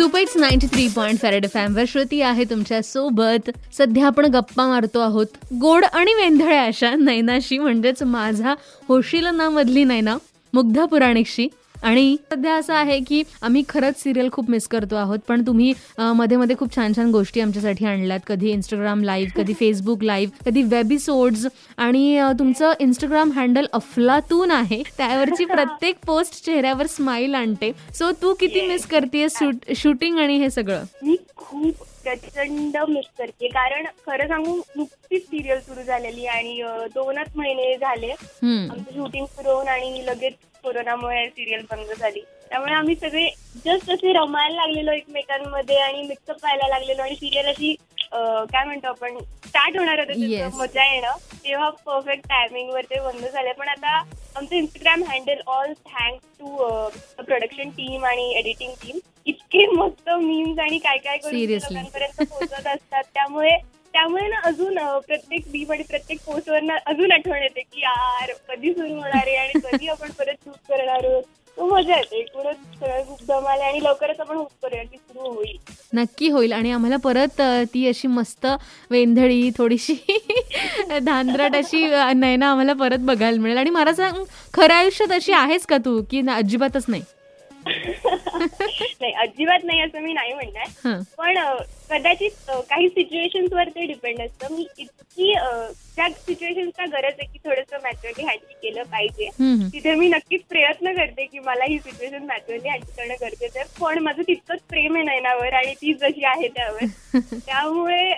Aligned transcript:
सुपेट्स 0.00 0.36
ninety 0.36 0.66
three 0.66 0.88
point 0.88 1.18
फॅरेड 1.18 1.46
फॅमवर 1.54 1.84
श्रुती 1.88 2.20
आहे 2.20 2.44
तुमच्यासोबत. 2.44 3.50
सध्या 3.78 4.06
आपण 4.06 4.24
गप्पा 4.24 4.66
मारतो 4.68 5.00
आहोत. 5.00 5.26
गोड 5.60 5.84
आणि 5.92 6.14
वेंधळ्या 6.14 6.62
अशा 6.64 6.94
नैनाशी 6.94 7.58
म्हणजेच 7.58 8.02
माझा 8.02 8.54
होशील 8.88 9.26
ना 9.26 9.48
मधली 9.48 9.84
नैना 9.84 10.16
मुग्धा 10.54 10.84
पुराणिकशी. 10.84 11.48
आणि 11.82 12.16
सध्या 12.30 12.54
असं 12.54 12.74
आहे 12.74 12.98
की 13.08 13.22
आम्ही 13.42 13.62
खरंच 13.68 14.02
सिरियल 14.02 14.28
खूप 14.32 14.50
मिस 14.50 14.66
करतो 14.68 14.96
आहोत 14.96 15.18
पण 15.28 15.42
तुम्ही 15.46 15.72
मध्ये 15.98 16.36
मध्ये 16.36 16.56
खूप 16.56 16.74
छान 16.76 16.92
छान 16.96 17.10
गोष्टी 17.10 17.40
आमच्यासाठी 17.40 17.86
आणल्यात. 17.86 18.20
कधी 18.26 18.50
इंस्टाग्राम 18.50 19.02
लाईव्ह 19.04 19.32
कधी 19.36 19.54
फेसबुक 19.60 20.02
लाईव्ह 20.04 20.44
कधी 20.46 20.62
वेबिसोड्स 20.62 21.46
आणि 21.76 22.20
तुमचं 22.38 22.72
इंस्टाग्राम 22.80 23.30
हँडल 23.32 23.66
अफलातून 23.72 24.50
आहे. 24.50 24.82
त्यावरची 24.98 25.44
प्रत्येक 25.44 25.96
पोस्ट 26.06 26.44
चेहऱ्यावर 26.44 26.86
स्माइल 26.86 27.34
आणते. 27.34 27.72
सो 27.98 28.10
तू 28.22 28.34
किती 28.40 28.66
मिस 28.68 28.86
करतेय 28.86 29.26
शूटिंग 29.76 30.18
आणि 30.18 30.36
हे 30.38 30.50
सगळं? 30.50 30.84
मी 31.02 31.16
खूप 31.36 31.86
प्रचंड 32.04 32.76
मिस 32.88 33.06
करते 33.18 33.48
कारण 33.48 33.86
खरं 34.06 34.28
सांगू 34.28 34.56
नुकतीच 34.76 35.22
सिरियल 35.22 35.58
सुरू 35.60 35.82
झालेली 35.82 36.26
आणि 36.26 36.62
दोनच 36.94 37.36
महिने 37.36 37.74
झाले. 37.76 38.10
आमचं 38.10 38.92
शूटिंग 38.94 39.26
सुरू 39.26 39.50
होऊन 39.50 39.68
आणि 39.68 40.02
लगेच 40.06 40.34
कोरोनामुळे 40.62 41.26
सिरियल 41.28 41.64
बंद 41.70 41.92
झाली. 41.98 42.20
त्यामुळे 42.48 42.72
आम्ही 42.72 42.94
सगळे 42.94 43.28
जस्ट 43.64 43.90
असे 43.90 44.12
रमायला 44.12 44.54
लागलेलो 44.56 44.92
एकमेकांमध्ये 44.92 45.76
आणि 45.76 46.02
मिक्सअप 46.02 46.36
व्हायला 46.42 46.68
लागलेलो 46.68 47.02
आणि 47.02 47.14
सिरियल 47.16 47.46
अशी 47.46 47.74
अं, 48.12 48.44
काय 48.44 48.64
म्हणतो 48.64 48.88
आपण 48.88 49.18
स्टार्ट 49.46 49.76
होणार 49.78 49.98
होतं 49.98 50.12
Yes. 50.12 50.38
त्याचं 50.38 50.56
मजा 50.56 50.84
येणं. 50.84 51.16
तेव्हा 51.44 51.68
परफेक्ट 51.86 52.26
टायमिंग 52.28 52.70
वर 52.70 52.84
ते 52.90 52.98
बंद 53.00 53.24
झाले. 53.26 53.52
पण 53.52 53.68
आता 53.68 53.96
आमचं 54.36 54.54
Instagram 54.56 55.02
handle 55.08 55.40
all 55.48 55.72
thanks 55.86 56.26
to 56.40 56.56
production 57.18 57.70
team 57.70 58.04
आणि 58.04 58.30
एडिटिंग 58.38 58.72
टीम 58.82 58.98
इतके 59.26 59.66
मस्त 59.66 60.10
मीम्स 60.10 60.58
आणि 60.58 60.78
काय 60.78 60.98
काय 60.98 61.16
करून 61.18 61.34
ते 61.34 61.46
Seriously. 61.46 61.72
लोकांपर्यंत 61.72 62.22
पोहोचत 62.22 62.66
असतात. 62.66 63.02
त्यामुळे 63.14 63.56
त्यामुळे 63.94 64.26
ना 64.28 64.36
अजून 64.44 64.78
प्रत्येक 65.06 65.42
बीम 65.52 65.72
आणि 65.72 65.82
प्रत्येक 65.82 66.18
पोस्टवर 66.26 66.60
ना 66.62 66.76
अजून 66.86 67.12
आठवण 67.12 67.42
येते 67.42 67.60
की 67.60 67.80
यार 67.80 68.32
कधी 68.48 68.72
सुरू 68.72 68.94
होणार 68.94 69.26
आहे 69.26 69.36
आणि 69.36 69.60
कधी 69.64 69.88
आपण 69.88 70.10
परत 70.10 70.34
शूट 70.44 70.54
करणार 70.68 71.04
आहोत. 71.04 71.22
तो 71.56 71.66
मजा 71.66 71.96
येते. 71.96 72.16
एकूणच 72.16 72.56
सगळं 72.80 73.02
खूप 73.08 73.22
दमाले 73.28 73.62
आणि 73.62 73.82
लवकरच 73.84 74.20
आपण 74.20 74.36
होप 74.36 74.50
करूया 74.62 74.82
की 74.82 74.96
सुरू 74.96 75.32
होईल. 75.34 75.56
नक्की 75.92 76.28
होईल 76.28 76.52
आणि 76.52 76.70
आम्हाला 76.72 76.96
परत 76.96 77.40
ती 77.74 77.86
अशी 77.88 78.08
मस्त 78.08 78.46
वेंधळी 78.90 79.50
थोडीशी 79.58 79.94
धांदरट 81.02 81.56
अशी 81.56 81.84
नयना 82.14 82.50
आम्हाला 82.50 82.72
परत 82.72 82.98
बघायला 82.98 83.40
मिळेल. 83.40 83.58
आणि 83.58 83.70
मला 83.70 83.92
सांग 83.94 84.22
खऱ्या 84.54 84.76
आयुष्यात 84.76 85.12
अशी 85.12 85.32
आहेस 85.32 85.66
का 85.66 85.76
तू 85.76 86.02
की 86.10 86.22
अजिबातच 86.28 86.84
नाही? 86.88 87.02
नाही 89.00 89.12
अजिबात 89.12 89.64
नाही 89.64 89.80
असं 89.80 90.02
मी 90.02 90.12
नाही 90.12 90.32
म्हणणार. 90.32 91.00
पण 91.18 91.38
कदाचित 91.90 92.50
काही 92.70 92.88
सिच्युएशन्स 92.88 93.52
वर 93.52 93.68
ते 93.68 93.86
डिपेंड 93.86 94.20
असतं. 94.20 94.54
मी 94.54 94.66
इतकी 94.78 95.32
त्या 95.96 96.08
सिच्युएशनचा 96.10 96.84
गरज 96.86 97.14
आहे 97.18 97.26
की 97.26 97.38
थोडंसं 97.44 97.82
मॅच्युअरली 97.82 98.24
हँडल 98.24 98.52
केलं 98.62 98.82
पाहिजे. 98.82 99.28
तिथे 99.72 99.94
मी 99.94 100.08
नक्कीच 100.08 100.42
प्रयत्न 100.48 100.92
करते 100.96 101.24
की 101.26 101.38
मला 101.38 101.64
ही 101.64 101.78
सिच्युएशन 101.78 102.24
मॅच्युअरली 102.26 102.68
हँडल 102.68 102.90
करणं 102.96 103.14
गरजेचं 103.20 103.58
आहे. 103.60 103.68
पण 103.80 103.98
माझं 103.98 104.22
तितकंच 104.22 104.60
प्रेम 104.68 104.96
आहे 104.96 105.04
नयनावर 105.04 105.52
आणि 105.52 105.74
ती 105.74 105.94
जशी 105.94 106.24
आहे 106.24 106.48
त्यावर. 106.48 106.84
त्यामुळे 107.46 108.12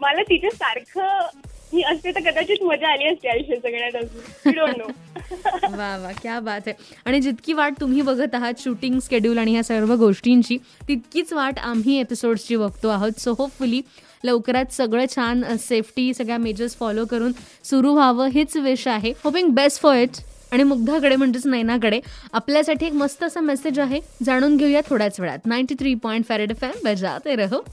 मला 0.00 0.22
तिच्या 0.22 0.50
सारखं 0.50 1.28
मी 1.72 1.82
असते 1.82 2.10
तर 2.10 2.20
कदाचित 2.20 2.62
मजा 2.62 2.92
आली 2.92 3.04
असते 3.08 3.28
आयुष्य 3.28 3.56
सगळ्यात 3.56 3.96
अजून. 3.96 4.54
नो 4.78 4.86
वा 5.76 5.96
वा 5.96 6.10
क्या 6.22 6.40
बात 6.40 6.60
आहे. 6.66 6.74
आणि 7.06 7.20
जितकी 7.20 7.52
वाट 7.52 7.74
तुम्ही 7.80 8.02
बघत 8.02 8.34
आहात 8.34 8.54
शूटिंग 8.58 8.98
स्केड्यूल 8.98 9.38
आणि 9.38 9.52
ह्या 9.52 9.62
सर्व 9.64 9.94
गोष्टींची 9.94 10.56
तितकीच 10.88 11.32
वाट 11.32 11.58
आम्ही 11.58 11.98
एपिसोड्सची 12.00 12.56
बघतो 12.56 12.88
आहोत. 12.88 13.12
सो 13.18 13.34
होपफुली 13.38 13.80
लवकरात 14.24 14.72
सगळं 14.72 15.04
छान 15.16 15.42
सेफ्टी 15.60 16.12
सगळ्या 16.14 16.38
मेजर्स 16.38 16.76
फॉलो 16.76 17.04
करून 17.04 17.32
सुरू 17.64 17.94
व्हावं 17.94 18.28
हेच 18.28 18.56
विश 18.56 18.86
आहे. 18.88 19.12
होपिंग 19.24 19.48
बेस्ट 19.48 19.80
फॉर 19.82 19.96
इट 19.96 20.20
आणि 20.52 20.62
मुग्धाकडे 20.62 21.16
म्हणजेच 21.16 21.46
नैनाकडे 21.46 22.00
आपल्यासाठी 22.32 22.86
एक 22.86 22.92
मस्त 22.92 23.24
असा 23.24 23.40
मेसेज 23.40 23.78
आहे. 23.78 24.00
जाणून 24.26 24.56
घेऊया 24.56 24.80
थोड्याच 24.90 25.20
वेळात. 25.20 25.38
Ninety 25.46 25.74
three 25.78 25.94
point 25.94 26.24
farad 26.24 26.52
F 26.60 26.70
M 26.70 26.84
बजाते 26.84 27.34
रहो. 27.36 27.64